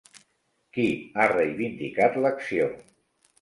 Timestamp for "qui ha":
0.77-1.27